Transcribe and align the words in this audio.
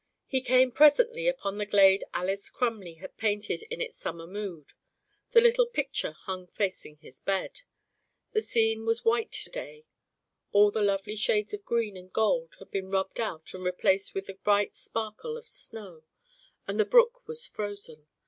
He 0.25 0.41
came 0.41 0.71
presently 0.71 1.27
upon 1.27 1.59
the 1.59 1.65
glade 1.67 2.03
Alys 2.11 2.49
Crumley 2.49 2.95
had 2.95 3.17
painted 3.17 3.61
in 3.69 3.79
its 3.81 3.95
summer 3.97 4.25
mood; 4.25 4.71
the 5.29 5.41
little 5.41 5.67
picture 5.67 6.13
hung 6.23 6.47
facing 6.47 6.95
his 6.95 7.19
bed. 7.19 7.61
The 8.31 8.41
scene 8.41 8.83
was 8.87 9.05
white 9.05 9.31
to 9.31 9.51
day; 9.51 9.85
all 10.51 10.71
the 10.71 10.81
lovely 10.81 11.15
shades 11.15 11.53
of 11.53 11.65
green 11.65 11.95
and 11.95 12.11
gold 12.11 12.55
had 12.57 12.71
been 12.71 12.89
rubbed 12.89 13.19
out 13.19 13.53
and 13.53 13.63
replaced 13.63 14.15
with 14.15 14.25
the 14.25 14.33
bright 14.33 14.75
sparkle 14.75 15.37
of 15.37 15.47
snow, 15.47 16.03
and 16.67 16.79
the 16.79 16.85
brook 16.85 17.27
was 17.27 17.45
frozen. 17.45 18.07